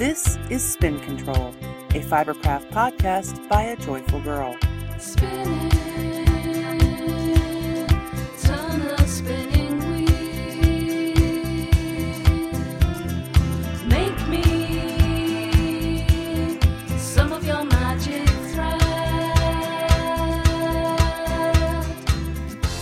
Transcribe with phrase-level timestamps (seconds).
[0.00, 1.48] This is Spin Control,
[1.90, 4.56] a Fibercraft podcast by a joyful girl.
[4.98, 5.68] Spinning.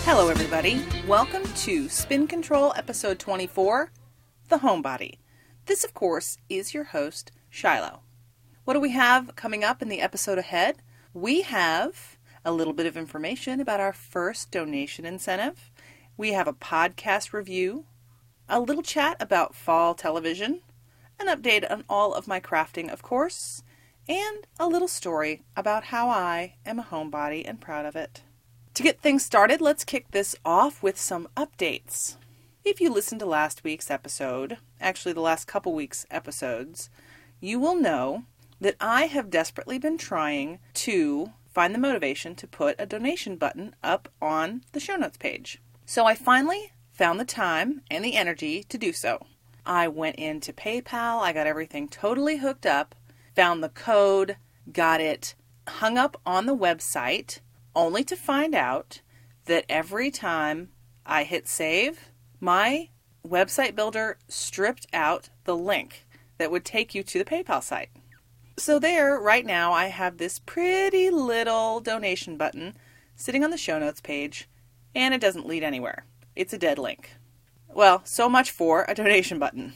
[0.04, 0.84] Hello, everybody.
[1.08, 3.90] Welcome to Spin Control episode 24
[4.50, 5.14] The Homebody.
[5.68, 8.00] This, of course, is your host, Shiloh.
[8.64, 10.78] What do we have coming up in the episode ahead?
[11.12, 15.70] We have a little bit of information about our first donation incentive.
[16.16, 17.84] We have a podcast review,
[18.48, 20.62] a little chat about fall television,
[21.20, 23.62] an update on all of my crafting, of course,
[24.08, 28.22] and a little story about how I am a homebody and proud of it.
[28.72, 32.16] To get things started, let's kick this off with some updates.
[32.64, 36.90] If you listened to last week's episode, actually the last couple weeks' episodes,
[37.40, 38.24] you will know
[38.60, 43.74] that I have desperately been trying to find the motivation to put a donation button
[43.82, 45.60] up on the show notes page.
[45.86, 49.26] So I finally found the time and the energy to do so.
[49.64, 52.94] I went into PayPal, I got everything totally hooked up,
[53.34, 54.36] found the code,
[54.72, 55.34] got it
[55.68, 57.40] hung up on the website,
[57.74, 59.00] only to find out
[59.44, 60.70] that every time
[61.04, 62.88] I hit save, my
[63.26, 66.06] website builder stripped out the link
[66.38, 67.90] that would take you to the PayPal site.
[68.56, 72.76] So, there, right now, I have this pretty little donation button
[73.14, 74.48] sitting on the show notes page,
[74.94, 76.06] and it doesn't lead anywhere.
[76.34, 77.10] It's a dead link.
[77.68, 79.74] Well, so much for a donation button.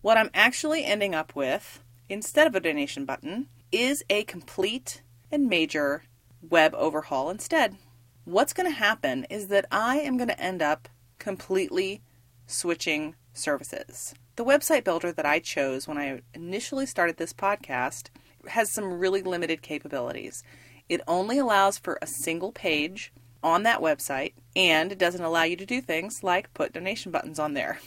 [0.00, 5.48] What I'm actually ending up with, instead of a donation button, is a complete and
[5.48, 6.04] major
[6.42, 7.76] web overhaul instead.
[8.24, 12.02] What's going to happen is that I am going to end up completely
[12.46, 14.14] switching services.
[14.36, 18.08] The website builder that I chose when I initially started this podcast
[18.48, 20.42] has some really limited capabilities.
[20.88, 25.56] It only allows for a single page on that website and it doesn't allow you
[25.56, 27.80] to do things like put donation buttons on there.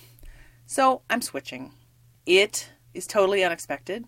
[0.66, 1.74] So I'm switching.
[2.26, 4.06] It is totally unexpected.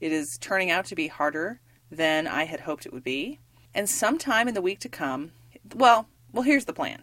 [0.00, 1.60] It is turning out to be harder
[1.90, 3.40] than I had hoped it would be.
[3.74, 5.32] And sometime in the week to come,
[5.74, 7.02] well, well here's the plan.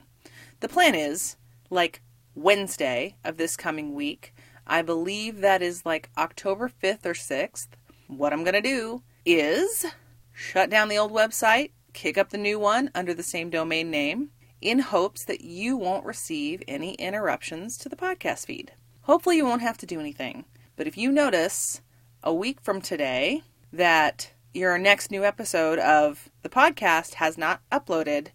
[0.60, 1.38] The plan is
[1.70, 2.02] like
[2.38, 4.32] Wednesday of this coming week.
[4.68, 7.70] I believe that is like October 5th or 6th.
[8.06, 9.88] What I'm going to do is
[10.34, 14.30] shut down the old website, kick up the new one under the same domain name,
[14.62, 18.72] in hopes that you won't receive any interruptions to the podcast feed.
[19.02, 20.46] Hopefully, you won't have to do anything.
[20.76, 21.82] But if you notice
[22.22, 23.42] a week from today
[23.74, 28.28] that your next new episode of the podcast has not uploaded,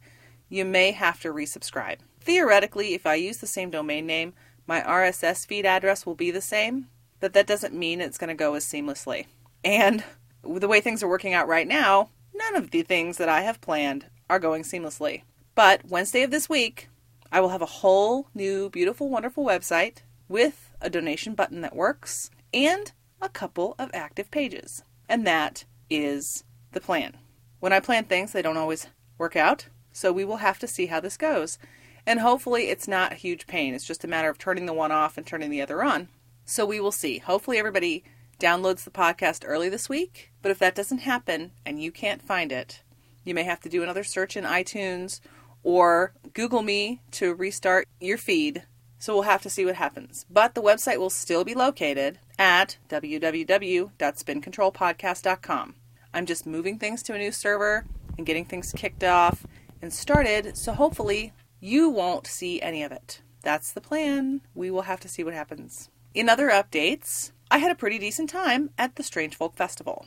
[0.48, 1.98] you may have to resubscribe.
[2.25, 4.34] Theoretically, if I use the same domain name,
[4.65, 6.87] my RSS feed address will be the same,
[7.19, 9.27] but that doesn't mean it's going to go as seamlessly.
[9.65, 10.05] And
[10.44, 13.61] the way things are working out right now, none of the things that I have
[13.61, 15.22] planned are going seamlessly.
[15.56, 16.88] But Wednesday of this week,
[17.32, 22.31] I will have a whole new, beautiful, wonderful website with a donation button that works
[22.55, 24.84] and a couple of active pages.
[25.09, 27.16] And that is the plan.
[27.59, 28.87] When I plan things, they don't always
[29.19, 31.59] work out, so we will have to see how this goes.
[32.06, 33.74] And hopefully, it's not a huge pain.
[33.74, 36.08] It's just a matter of turning the one off and turning the other on.
[36.44, 37.18] So we will see.
[37.18, 38.02] Hopefully, everybody
[38.40, 40.32] downloads the podcast early this week.
[40.42, 42.82] But if that doesn't happen and you can't find it,
[43.24, 45.20] you may have to do another search in iTunes
[45.62, 48.64] or Google me to restart your feed.
[48.98, 50.26] So we'll have to see what happens.
[50.28, 55.74] But the website will still be located at www.spincontrolpodcast.com.
[56.14, 57.86] I'm just moving things to a new server
[58.16, 59.46] and getting things kicked off
[59.80, 61.32] and started, so hopefully
[61.65, 63.23] you won't see any of it.
[63.43, 64.41] That's the plan.
[64.53, 65.91] We will have to see what happens.
[66.12, 70.06] In other updates, I had a pretty decent time at the Strange Folk Festival.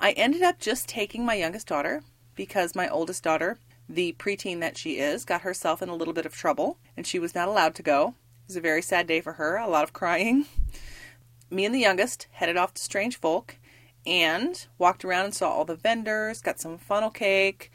[0.00, 2.02] I ended up just taking my youngest daughter
[2.34, 6.24] because my oldest daughter, the preteen that she is, got herself in a little bit
[6.24, 8.14] of trouble and she was not allowed to go.
[8.44, 10.46] It was a very sad day for her, a lot of crying.
[11.50, 13.58] Me and the youngest headed off to Strange Folk
[14.06, 17.70] and walked around and saw all the vendors, got some funnel cake,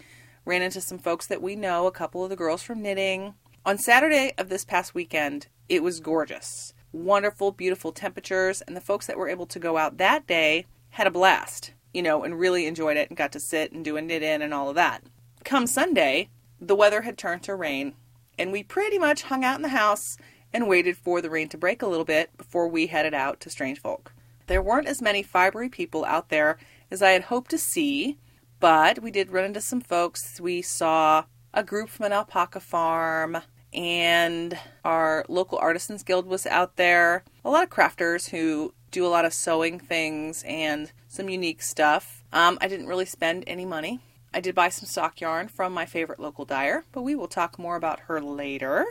[0.45, 3.33] ran into some folks that we know, a couple of the girls from knitting.
[3.65, 6.73] On Saturday of this past weekend, it was gorgeous.
[6.91, 11.07] Wonderful, beautiful temperatures, and the folks that were able to go out that day had
[11.07, 14.01] a blast, you know, and really enjoyed it and got to sit and do a
[14.01, 15.03] knit in and all of that.
[15.43, 16.29] Come Sunday,
[16.59, 17.93] the weather had turned to rain,
[18.38, 20.17] and we pretty much hung out in the house
[20.53, 23.49] and waited for the rain to break a little bit before we headed out to
[23.49, 24.13] Strange Folk.
[24.47, 26.57] There weren't as many fibery people out there
[26.89, 28.17] as I had hoped to see,
[28.61, 30.39] but we did run into some folks.
[30.39, 33.39] We saw a group from an alpaca farm,
[33.73, 37.23] and our local artisans guild was out there.
[37.43, 42.23] A lot of crafters who do a lot of sewing things and some unique stuff.
[42.31, 43.99] Um, I didn't really spend any money.
[44.33, 47.57] I did buy some sock yarn from my favorite local dyer, but we will talk
[47.57, 48.85] more about her later.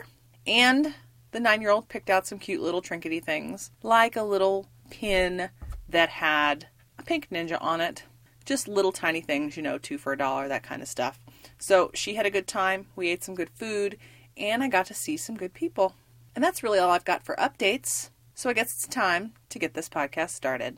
[0.45, 0.93] And
[1.31, 5.49] the nine year old picked out some cute little trinkety things, like a little pin
[5.87, 6.67] that had
[6.99, 8.03] a pink ninja on it.
[8.51, 11.17] Just little tiny things, you know, two for a dollar, that kind of stuff.
[11.57, 12.87] So she had a good time.
[12.97, 13.97] We ate some good food,
[14.35, 15.95] and I got to see some good people.
[16.35, 18.09] And that's really all I've got for updates.
[18.33, 20.75] So I guess it's time to get this podcast started.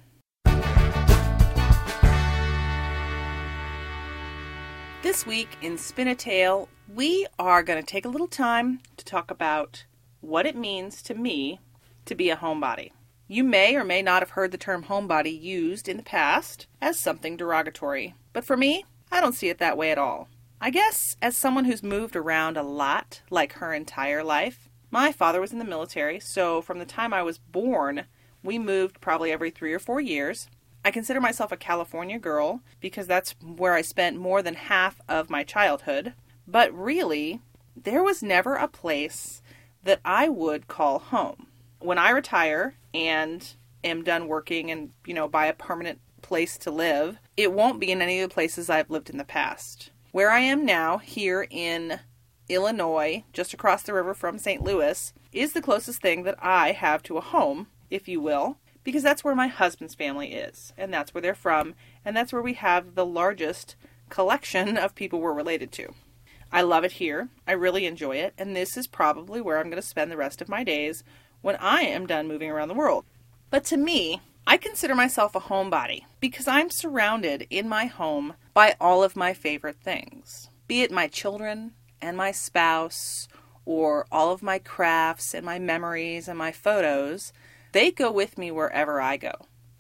[5.02, 9.04] This week in Spin a Tale, we are going to take a little time to
[9.04, 9.86] talk about
[10.22, 11.60] what it means to me
[12.06, 12.92] to be a homebody.
[13.34, 17.00] You may or may not have heard the term homebody used in the past as
[17.00, 20.28] something derogatory, but for me, I don't see it that way at all.
[20.62, 25.42] I guess as someone who's moved around a lot, like her entire life, my father
[25.42, 28.06] was in the military, so from the time I was born,
[28.44, 30.48] we moved probably every three or four years.
[30.86, 35.32] I consider myself a California girl because that's where I spent more than half of
[35.32, 36.14] my childhood.
[36.48, 37.42] But really,
[37.76, 39.42] there was never a place
[39.82, 41.48] that I would call home.
[41.84, 43.46] When I retire and
[43.84, 47.92] am done working and, you know, buy a permanent place to live, it won't be
[47.92, 49.92] in any of the places I've lived in the past.
[50.14, 52.00] Where I am now, here in
[52.48, 54.64] Illinois, just across the river from St.
[54.64, 59.04] Louis, is the closest thing that I have to a home, if you will, because
[59.04, 61.76] that's where my husband's family is, and that's where they're from,
[62.06, 63.76] and that's where we have the largest
[64.08, 65.94] collection of people we're related to.
[66.50, 67.30] I love it here.
[67.48, 70.40] I really enjoy it, and this is probably where I'm going to spend the rest
[70.40, 71.04] of my days
[71.44, 73.06] when I am done moving around the world.
[73.52, 78.76] But to me, I consider myself a homebody because I'm surrounded in my home by
[78.82, 83.28] all of my favorite things, be it my children and my spouse,
[83.66, 87.32] or all of my crafts and my memories and my photos.
[87.72, 89.34] They go with me wherever I go.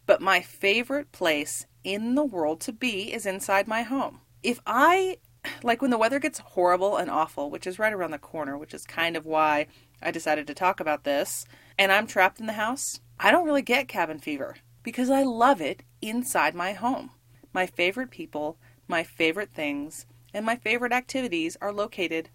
[0.05, 4.21] But my favorite place in the world to be is inside my home.
[4.41, 5.17] If I,
[5.61, 8.73] like when the weather gets horrible and awful, which is right around the corner, which
[8.73, 9.67] is kind of why
[10.03, 11.45] I decided to talk about this,
[11.77, 15.61] and I'm trapped in the house, I don't really get cabin fever because I love
[15.61, 17.11] it inside my home.
[17.53, 18.57] My favorite people,
[18.87, 22.29] my favorite things, and my favorite activities are located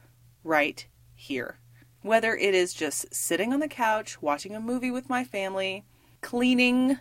[0.45, 1.59] right here.
[2.01, 5.85] Whether it is just sitting on the couch, watching a movie with my family,
[6.21, 6.99] cleaning,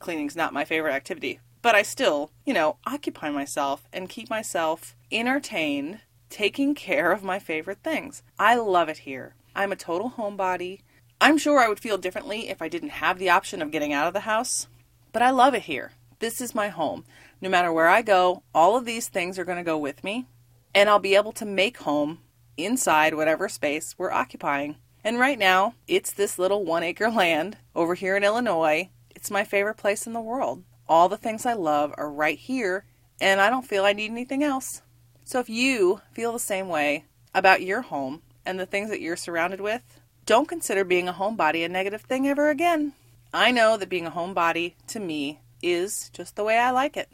[0.00, 4.96] cleaning's not my favorite activity, but I still, you know, occupy myself and keep myself
[5.12, 8.22] entertained, taking care of my favorite things.
[8.38, 9.34] I love it here.
[9.54, 10.80] I'm a total homebody.
[11.20, 14.06] I'm sure I would feel differently if I didn't have the option of getting out
[14.06, 14.68] of the house,
[15.12, 15.92] but I love it here.
[16.18, 17.04] This is my home.
[17.40, 20.26] No matter where I go, all of these things are going to go with me,
[20.74, 22.20] and I'll be able to make home
[22.56, 24.76] inside whatever space we're occupying.
[25.02, 28.90] And right now, it's this little one acre land over here in Illinois.
[29.10, 30.62] It's my favorite place in the world.
[30.88, 32.84] All the things I love are right here,
[33.20, 34.82] and I don't feel I need anything else.
[35.24, 37.04] So if you feel the same way
[37.34, 41.64] about your home and the things that you're surrounded with, don't consider being a homebody
[41.64, 42.92] a negative thing ever again.
[43.32, 47.08] I know that being a homebody, to me, is just the way I like it.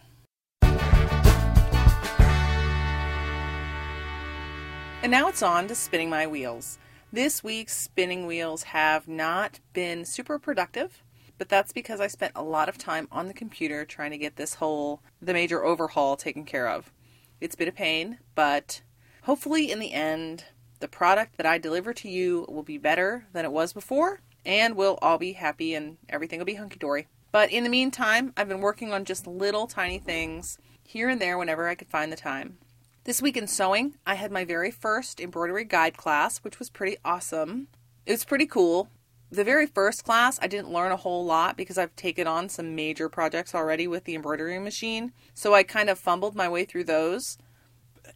[5.02, 6.78] And now it's on to spinning my wheels.
[7.12, 11.04] This week's spinning wheels have not been super productive,
[11.38, 14.36] but that's because I spent a lot of time on the computer trying to get
[14.36, 16.92] this whole the major overhaul taken care of.
[17.40, 18.80] It's been a pain, but
[19.22, 20.44] hopefully in the end
[20.80, 24.76] the product that I deliver to you will be better than it was before and
[24.76, 27.08] we'll all be happy and everything will be hunky dory.
[27.32, 31.36] But in the meantime, I've been working on just little tiny things here and there
[31.36, 32.58] whenever I could find the time.
[33.04, 36.96] This week in sewing, I had my very first embroidery guide class, which was pretty
[37.04, 37.68] awesome.
[38.06, 38.88] It was pretty cool.
[39.30, 42.76] The very first class, I didn't learn a whole lot because I've taken on some
[42.76, 45.12] major projects already with the embroidery machine.
[45.34, 47.36] So I kind of fumbled my way through those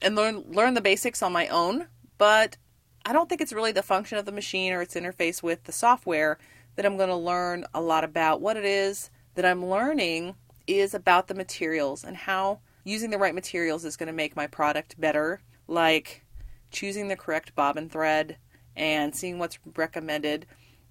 [0.00, 1.88] and learn learn the basics on my own,
[2.20, 2.58] but
[3.06, 5.72] I don't think it's really the function of the machine or its interface with the
[5.72, 6.36] software
[6.76, 8.42] that I'm going to learn a lot about.
[8.42, 10.34] What it is that I'm learning
[10.66, 14.46] is about the materials and how using the right materials is going to make my
[14.46, 16.22] product better, like
[16.70, 18.36] choosing the correct bobbin thread
[18.76, 20.44] and seeing what's recommended.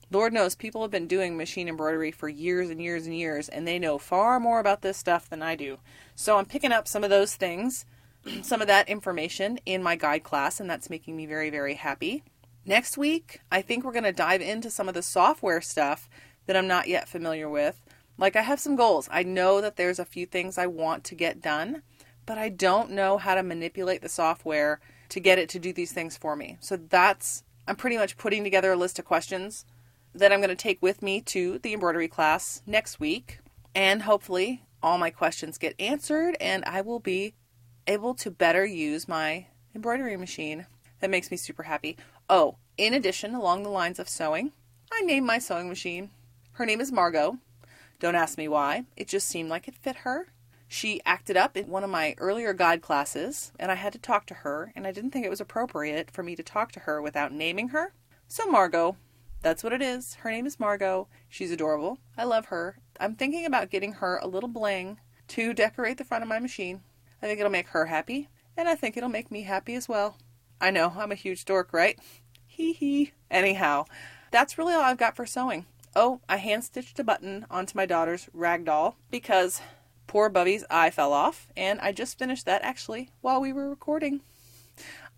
[0.10, 3.68] Lord knows people have been doing machine embroidery for years and years and years, and
[3.68, 5.78] they know far more about this stuff than I do.
[6.16, 7.86] So I'm picking up some of those things,
[8.42, 12.24] some of that information in my guide class, and that's making me very, very happy.
[12.66, 16.10] Next week, I think we're going to dive into some of the software stuff
[16.46, 17.82] that I'm not yet familiar with.
[18.18, 19.08] Like, I have some goals.
[19.12, 21.84] I know that there's a few things I want to get done,
[22.26, 25.92] but I don't know how to manipulate the software to get it to do these
[25.92, 26.58] things for me.
[26.60, 29.66] So that's, I'm pretty much putting together a list of questions
[30.14, 33.40] that I'm going to take with me to the embroidery class next week.
[33.74, 37.34] And hopefully, all my questions get answered, and I will be
[37.90, 40.68] able to better use my embroidery machine.
[41.00, 41.98] That makes me super happy.
[42.30, 44.52] Oh, in addition, along the lines of sewing,
[44.92, 46.12] I named my sewing machine.
[46.54, 47.40] Her name is Margot.
[48.00, 50.28] Don't ask me why, it just seemed like it fit her.
[50.68, 54.28] She acted up in one of my earlier guide classes, and I had to talk
[54.28, 57.02] to her, and I didn't think it was appropriate for me to talk to her
[57.02, 57.92] without naming her.
[58.28, 58.98] So, Margot,
[59.42, 60.14] that's what it is.
[60.16, 61.08] Her name is Margot.
[61.28, 61.98] She's adorable.
[62.16, 62.78] I love her.
[63.00, 66.82] I'm thinking about getting her a little bling to decorate the front of my machine.
[67.22, 70.18] I think it'll make her happy, and I think it'll make me happy as well.
[70.62, 72.00] I know, I'm a huge dork, right?
[72.48, 73.12] Hee hee.
[73.32, 73.86] Anyhow,
[74.32, 75.66] that's really all I've got for sewing.
[75.96, 79.62] Oh, I hand stitched a button onto my daughter's rag doll because
[80.08, 84.22] poor Bubby's eye fell off, and I just finished that actually while we were recording.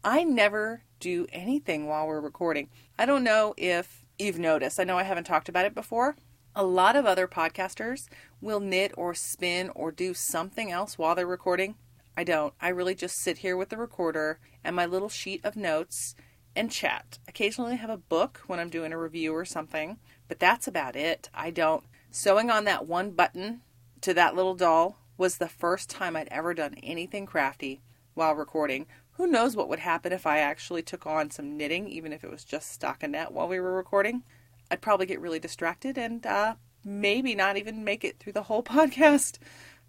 [0.03, 2.69] I never do anything while we're recording.
[2.97, 4.79] I don't know if you've noticed.
[4.79, 6.15] I know I haven't talked about it before.
[6.55, 8.07] A lot of other podcasters
[8.41, 11.75] will knit or spin or do something else while they're recording.
[12.15, 12.53] I don't.
[12.59, 16.15] I really just sit here with the recorder and my little sheet of notes
[16.55, 17.19] and chat.
[17.27, 20.95] Occasionally I have a book when I'm doing a review or something, but that's about
[20.95, 21.29] it.
[21.33, 21.83] I don't.
[22.09, 23.61] Sewing on that one button
[24.01, 27.81] to that little doll was the first time I'd ever done anything crafty
[28.13, 28.87] while recording.
[29.11, 32.31] Who knows what would happen if I actually took on some knitting, even if it
[32.31, 34.23] was just stockinette while we were recording?
[34.69, 38.63] I'd probably get really distracted and uh, maybe not even make it through the whole
[38.63, 39.37] podcast.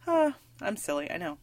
[0.07, 1.38] Uh, I'm silly, I know.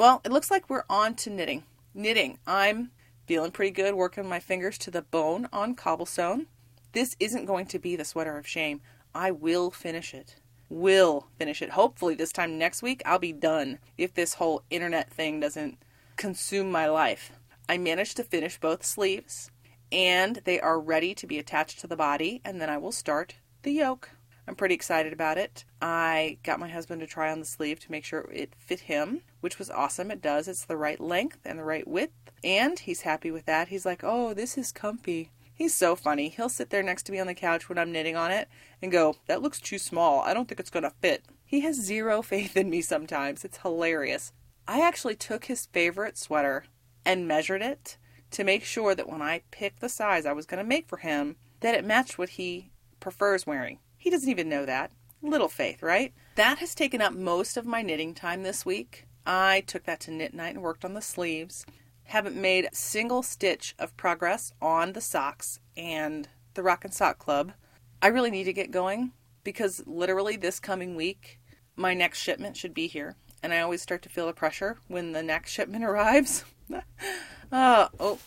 [0.00, 1.64] Well, it looks like we're on to knitting.
[1.92, 2.38] Knitting.
[2.46, 2.90] I'm
[3.26, 6.46] feeling pretty good working my fingers to the bone on cobblestone.
[6.92, 8.80] This isn't going to be the sweater of shame.
[9.14, 10.36] I will finish it.
[10.70, 11.72] Will finish it.
[11.72, 15.76] Hopefully, this time next week, I'll be done if this whole internet thing doesn't
[16.16, 17.32] consume my life.
[17.68, 19.50] I managed to finish both sleeves
[19.92, 23.34] and they are ready to be attached to the body, and then I will start
[23.64, 24.12] the yoke.
[24.50, 25.64] I'm pretty excited about it.
[25.80, 29.20] I got my husband to try on the sleeve to make sure it fit him,
[29.40, 30.10] which was awesome.
[30.10, 30.48] It does.
[30.48, 33.68] It's the right length and the right width, and he's happy with that.
[33.68, 36.30] He's like, "Oh, this is comfy." He's so funny.
[36.30, 38.48] He'll sit there next to me on the couch when I'm knitting on it
[38.82, 40.18] and go, "That looks too small.
[40.22, 43.44] I don't think it's going to fit." He has zero faith in me sometimes.
[43.44, 44.32] It's hilarious.
[44.66, 46.64] I actually took his favorite sweater
[47.04, 47.98] and measured it
[48.32, 50.96] to make sure that when I picked the size I was going to make for
[50.96, 53.78] him, that it matched what he prefers wearing.
[54.00, 54.90] He doesn't even know that.
[55.20, 56.14] Little faith, right?
[56.36, 59.04] That has taken up most of my knitting time this week.
[59.26, 61.66] I took that to knit night and worked on the sleeves.
[62.04, 67.52] Haven't made a single stitch of progress on the socks and the Rockin' Sock Club.
[68.00, 69.12] I really need to get going
[69.44, 71.38] because literally this coming week,
[71.76, 73.16] my next shipment should be here.
[73.42, 76.44] And I always start to feel the pressure when the next shipment arrives.
[77.52, 78.18] uh, oh,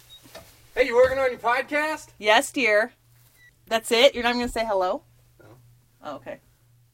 [0.75, 2.09] Hey, you working on your podcast?
[2.19, 2.93] yes, dear.
[3.65, 4.13] That's it?
[4.13, 5.01] You're not going to say hello?
[6.03, 6.39] Oh, okay.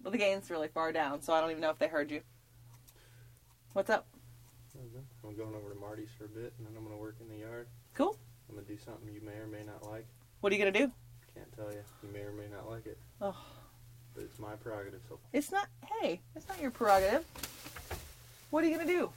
[0.04, 2.22] Well, the gain's really far down, so I don't even know if they heard you.
[3.74, 4.08] What's up?
[5.24, 7.28] I'm going over to Marty's for a bit, and then I'm going to work in
[7.28, 7.68] the yard.
[7.94, 8.18] Cool.
[8.48, 10.08] I'm going to do something you may or may not like.
[10.42, 10.92] What are you going to do?
[11.36, 11.84] Can't tell you.
[12.04, 12.98] You may or may not like it.
[13.22, 13.36] Oh.
[14.16, 15.68] But it's my prerogative, so It's not,
[16.02, 17.26] hey, it's not your prerogative.
[18.50, 19.12] What are you going to do?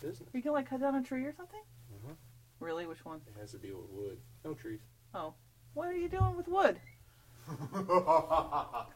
[0.00, 0.28] business.
[0.34, 1.60] Are you going to, like, cut down a tree or something?
[1.94, 2.14] Uh-huh.
[2.60, 2.86] Really?
[2.86, 3.20] Which one?
[3.26, 4.18] It has to deal with wood.
[4.44, 4.80] No trees.
[5.14, 5.34] Oh.
[5.74, 6.78] What are you doing with wood?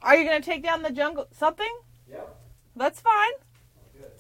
[0.03, 1.27] Are you going to take down the jungle?
[1.33, 1.75] Something?
[2.09, 2.37] Yep.
[2.77, 3.33] That's fine.
[3.99, 4.11] Good.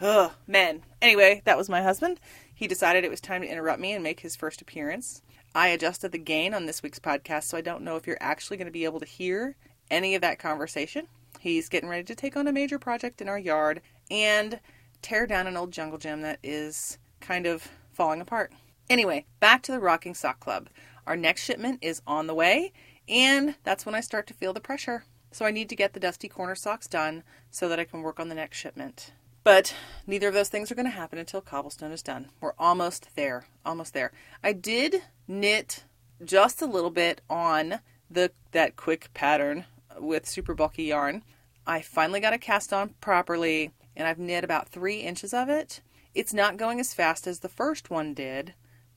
[0.00, 0.82] Ugh, men.
[1.02, 2.20] Anyway, that was my husband.
[2.54, 5.22] He decided it was time to interrupt me and make his first appearance.
[5.54, 8.56] I adjusted the gain on this week's podcast, so I don't know if you're actually
[8.56, 9.56] going to be able to hear
[9.90, 11.08] any of that conversation.
[11.40, 14.60] He's getting ready to take on a major project in our yard and
[15.02, 18.52] tear down an old jungle gym that is kind of falling apart.
[18.88, 20.68] Anyway, back to the Rocking Sock Club.
[21.06, 22.72] Our next shipment is on the way,
[23.08, 25.04] and that's when I start to feel the pressure.
[25.32, 28.18] So I need to get the dusty corner socks done so that I can work
[28.18, 29.12] on the next shipment.
[29.44, 29.74] But
[30.06, 32.30] neither of those things are going to happen until cobblestone is done.
[32.40, 33.46] We're almost there.
[33.64, 34.12] Almost there.
[34.42, 35.84] I did knit
[36.24, 39.66] just a little bit on the that quick pattern
[39.98, 41.22] with super bulky yarn.
[41.66, 45.80] I finally got it cast on properly and I've knit about three inches of it.
[46.14, 48.54] It's not going as fast as the first one did,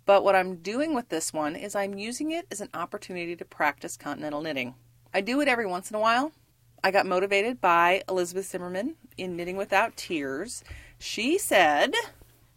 [0.09, 3.45] but what I'm doing with this one is I'm using it as an opportunity to
[3.45, 4.73] practice continental knitting.
[5.13, 6.31] I do it every once in a while.
[6.83, 10.63] I got motivated by Elizabeth Zimmermann in Knitting Without Tears.
[10.97, 11.93] She said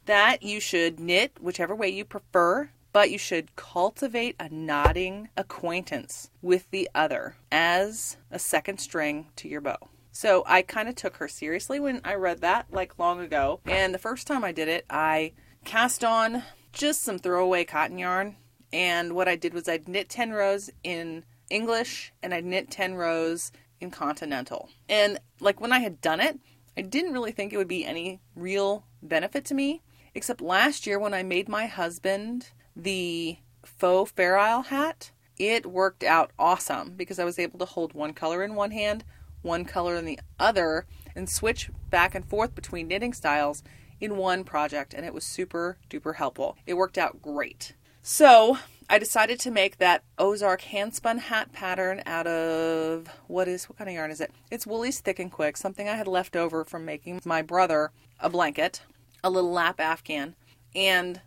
[0.07, 6.31] that you should knit whichever way you prefer, but you should cultivate a nodding acquaintance
[6.41, 9.77] with the other as a second string to your bow.
[10.11, 13.61] So I kind of took her seriously when I read that like long ago.
[13.67, 15.33] And the first time I did it, I
[15.67, 18.37] cast on just some throwaway cotton yarn.
[18.73, 22.95] And what I did was I'd knit 10 rows in English and I'd knit 10
[22.95, 24.71] rows in continental.
[24.89, 26.39] And like when I had done it,
[26.77, 29.83] I didn't really think it would be any real benefit to me,
[30.15, 36.03] except last year when I made my husband the faux Fair Isle hat, it worked
[36.03, 39.05] out awesome because I was able to hold one color in one hand,
[39.43, 43.63] one color in the other, and switch back and forth between knitting styles
[44.03, 46.59] in one project, and it was super duper helpful.
[46.67, 47.75] It worked out great.
[48.03, 48.59] So
[48.91, 53.89] I decided to make that Ozark handspun hat pattern out of what is what kind
[53.89, 54.33] of yarn is it?
[54.51, 58.29] It's Wool-Ease Thick and Quick, something I had left over from making my brother a
[58.29, 58.83] blanket,
[59.23, 60.35] a little lap afghan,
[60.75, 61.21] and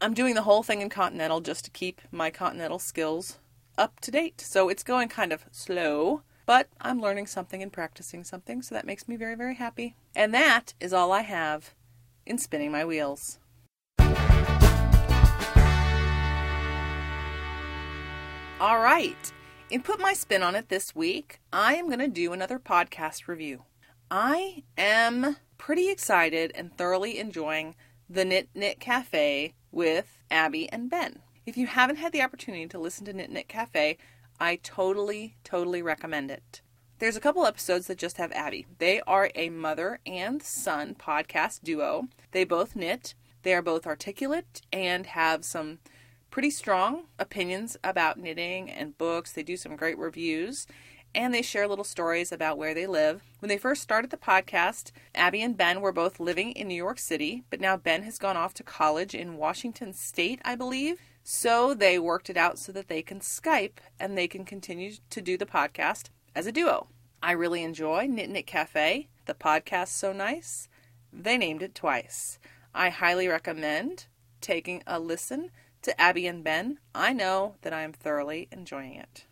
[0.00, 3.38] I'm doing the whole thing in Continental just to keep my Continental skills
[3.76, 4.40] up to date.
[4.40, 8.86] So it's going kind of slow, but I'm learning something and practicing something, so that
[8.86, 9.96] makes me very, very happy.
[10.14, 11.74] And that is all I have
[12.30, 13.40] in spinning my wheels.
[18.60, 19.32] All right.
[19.68, 23.26] In Put My Spin on It this week, I am going to do another podcast
[23.26, 23.64] review.
[24.10, 27.74] I am pretty excited and thoroughly enjoying
[28.08, 31.20] the Knit Knit Cafe with Abby and Ben.
[31.46, 33.96] If you haven't had the opportunity to listen to Knit Knit Cafe,
[34.38, 36.60] I totally, totally recommend it.
[37.00, 38.66] There's a couple episodes that just have Abby.
[38.76, 42.08] They are a mother and son podcast duo.
[42.32, 43.14] They both knit.
[43.42, 45.78] They are both articulate and have some
[46.30, 49.32] pretty strong opinions about knitting and books.
[49.32, 50.66] They do some great reviews
[51.14, 53.22] and they share little stories about where they live.
[53.38, 56.98] When they first started the podcast, Abby and Ben were both living in New York
[56.98, 61.00] City, but now Ben has gone off to college in Washington State, I believe.
[61.24, 65.22] So they worked it out so that they can Skype and they can continue to
[65.22, 66.88] do the podcast as a duo.
[67.22, 69.08] I really enjoy Knit Knit Cafe.
[69.26, 70.68] The podcast's so nice.
[71.12, 72.38] They named it twice.
[72.74, 74.06] I highly recommend
[74.40, 75.50] taking a listen
[75.82, 76.78] to Abby and Ben.
[76.94, 79.26] I know that I am thoroughly enjoying it.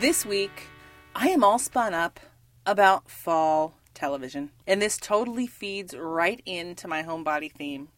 [0.00, 0.68] This week,
[1.14, 2.20] I am all spun up
[2.66, 7.88] about fall television, and this totally feeds right into my homebody theme.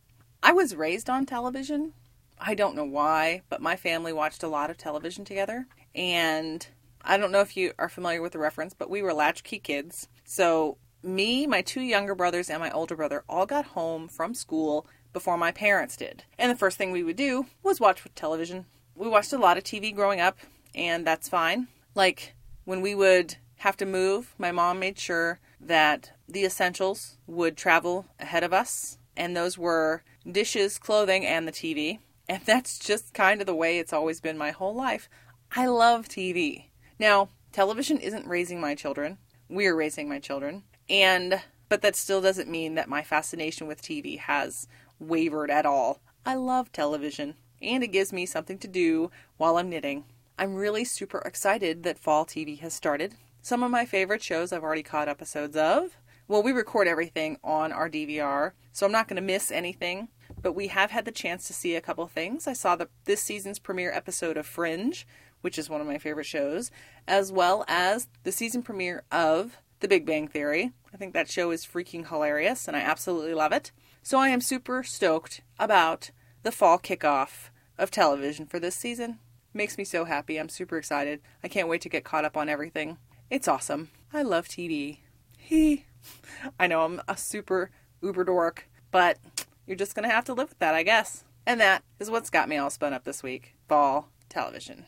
[0.43, 1.95] I was raised on television.
[2.39, 6.67] I don't know why, but my family watched a lot of television together, and
[7.03, 10.09] I don't know if you are familiar with the reference, but we were latchkey kids.
[10.25, 14.87] So, me, my two younger brothers, and my older brother all got home from school
[15.13, 16.25] before my parents did.
[16.39, 18.67] And the first thing we would do was watch television.
[18.95, 20.39] We watched a lot of TV growing up,
[20.75, 21.69] and that's fine.
[21.95, 27.57] Like when we would have to move, my mom made sure that the essentials would
[27.57, 32.01] travel ahead of us, and those were dishes, clothing, and the TV.
[32.29, 35.09] And that's just kind of the way it's always been my whole life.
[35.55, 36.67] I love TV.
[36.99, 39.19] Now, television isn't raising my children.
[39.49, 40.65] We're raising my children.
[40.89, 46.01] And but that still doesn't mean that my fascination with TV has wavered at all.
[46.25, 50.05] I love television, and it gives me something to do while I'm knitting.
[50.39, 53.15] I'm really super excited that fall TV has started.
[53.43, 55.97] Some of my favorite shows I've already caught episodes of.
[56.29, 60.09] Well, we record everything on our DVR, so I'm not going to miss anything.
[60.47, 62.47] But we have had the chance to see a couple things.
[62.47, 65.05] I saw the this season's premiere episode of Fringe,
[65.41, 66.71] which is one of my favorite shows,
[67.09, 70.71] as well as the season premiere of The Big Bang Theory.
[70.95, 73.73] I think that show is freaking hilarious, and I absolutely love it.
[74.05, 76.13] So I am super stoked about
[76.45, 79.19] the fall kickoff of television for this season.
[79.53, 80.39] Makes me so happy.
[80.39, 81.23] I'm super excited.
[81.43, 82.99] I can't wait to get caught up on everything.
[83.31, 83.91] It's awesome.
[84.13, 84.99] I love TV.
[85.37, 85.87] He.
[86.61, 89.19] I know I'm a super uber dork, but
[89.67, 91.25] you're just going to have to live with that, I guess.
[91.47, 93.57] And that is what's got me all spun up this week.
[93.69, 94.87] Fall television.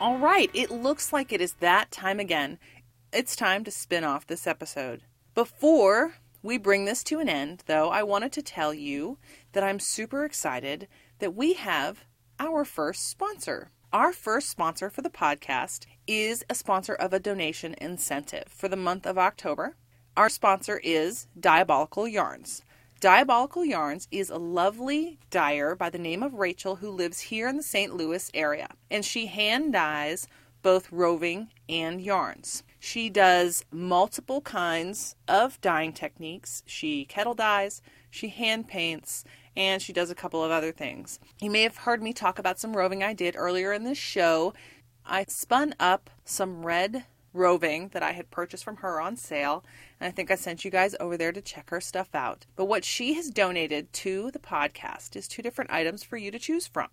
[0.00, 2.58] All right, it looks like it is that time again.
[3.12, 5.02] It's time to spin off this episode.
[5.34, 9.18] Before we bring this to an end, though, I wanted to tell you
[9.52, 12.04] that I'm super excited that we have
[12.38, 13.70] our first sponsor.
[13.92, 18.76] Our first sponsor for the podcast is a sponsor of a donation incentive for the
[18.76, 19.74] month of October.
[20.16, 22.62] Our sponsor is Diabolical Yarns.
[23.00, 27.56] Diabolical Yarns is a lovely dyer by the name of Rachel who lives here in
[27.56, 27.92] the St.
[27.92, 30.28] Louis area, and she hand dyes
[30.62, 32.62] both roving and yarns.
[32.78, 36.62] She does multiple kinds of dyeing techniques.
[36.64, 39.24] She kettle dyes, she hand paints,
[39.60, 41.20] and she does a couple of other things.
[41.38, 44.54] You may have heard me talk about some roving I did earlier in this show.
[45.04, 49.62] I spun up some red roving that I had purchased from her on sale,
[50.00, 52.46] and I think I sent you guys over there to check her stuff out.
[52.56, 56.38] But what she has donated to the podcast is two different items for you to
[56.38, 56.88] choose from.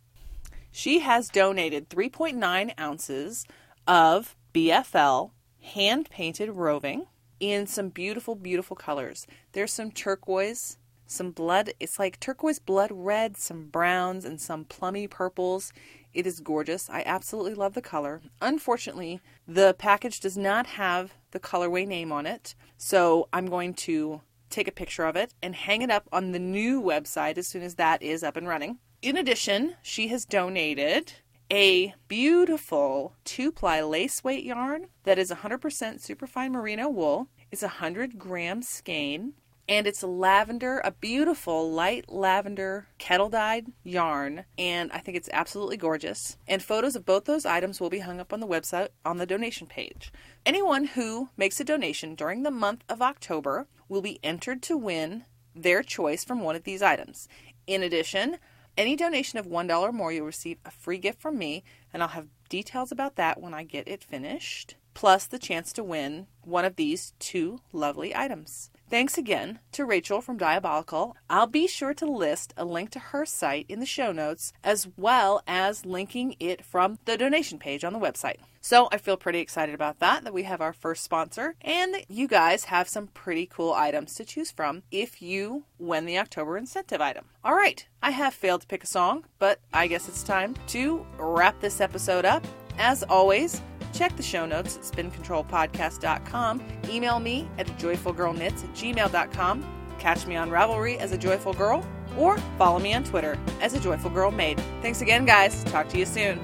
[0.69, 3.45] She has donated 3.9 ounces
[3.88, 7.06] of BFL hand painted roving,
[7.39, 9.27] in some beautiful, beautiful colors.
[9.51, 15.07] There's some turquoise, some blood, it's like turquoise blood red, some browns, and some plummy
[15.07, 15.73] purples.
[16.13, 16.89] It is gorgeous.
[16.89, 18.21] I absolutely love the color.
[18.41, 24.21] Unfortunately, the package does not have the colorway name on it, so I'm going to
[24.49, 27.63] take a picture of it and hang it up on the new website as soon
[27.63, 28.79] as that is up and running.
[29.01, 31.13] In addition, she has donated
[31.51, 37.27] a beautiful two ply lace weight yarn that is 100% superfine merino wool.
[37.51, 39.33] It's 100 gram skein
[39.69, 45.77] and it's lavender, a beautiful light lavender kettle dyed yarn, and I think it's absolutely
[45.77, 46.38] gorgeous.
[46.47, 49.25] And photos of both those items will be hung up on the website on the
[49.25, 50.12] donation page.
[50.45, 55.25] Anyone who makes a donation during the month of October will be entered to win
[55.53, 57.27] their choice from one of these items.
[57.65, 58.38] In addition,
[58.77, 62.10] any donation of $1 or more, you'll receive a free gift from me, and I'll
[62.10, 66.63] have details about that when I get it finished, plus the chance to win one
[66.63, 68.69] of these two lovely items.
[68.89, 71.17] Thanks again to Rachel from Diabolical.
[71.30, 74.88] I'll be sure to list a link to her site in the show notes, as
[74.95, 78.38] well as linking it from the donation page on the website.
[78.62, 82.10] So I feel pretty excited about that, that we have our first sponsor, and that
[82.10, 86.58] you guys have some pretty cool items to choose from if you win the October
[86.58, 87.26] incentive item.
[87.43, 91.06] All right, I have failed to pick a song, but I guess it's time to
[91.17, 92.45] wrap this episode up.
[92.78, 93.62] As always,
[93.93, 96.62] check the show notes at spincontrolpodcast.com.
[96.89, 99.65] Email me at joyfulgirlknits at gmail.com.
[100.00, 101.86] Catch me on Ravelry as a Joyful Girl,
[102.17, 104.62] or follow me on Twitter as a Joyful Girl Maid.
[104.82, 105.63] Thanks again, guys.
[105.65, 106.38] Talk to you soon.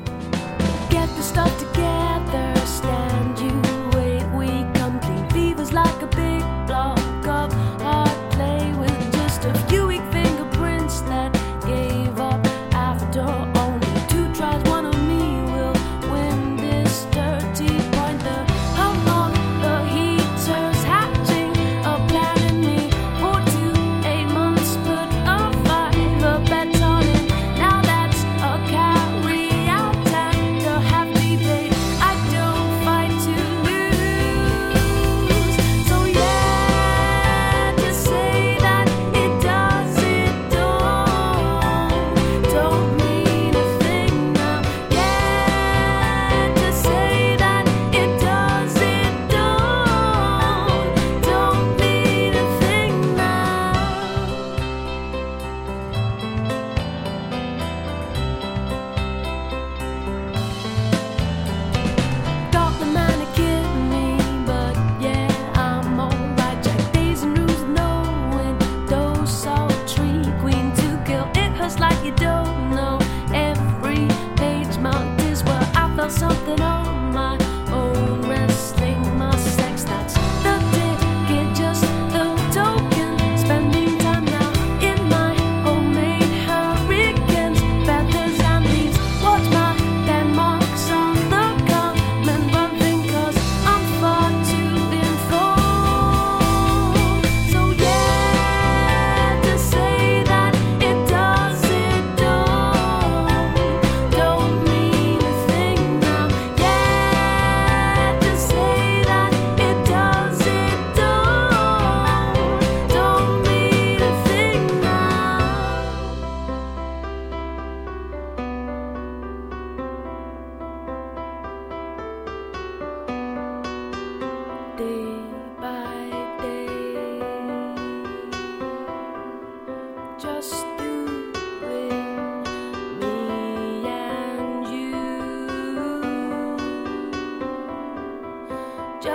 [0.89, 1.92] Get the stuff together,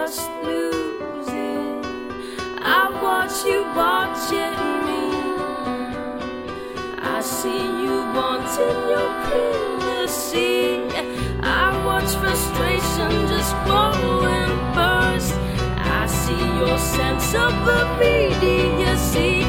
[0.09, 0.31] Just.
[2.61, 4.57] I watch you watching
[4.89, 5.03] me.
[6.97, 10.89] I see you wanting your privacy.
[11.43, 15.35] I watch frustration just grow and burst.
[15.77, 19.45] I see your sense of immediacy.